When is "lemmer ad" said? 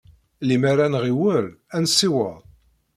0.47-0.91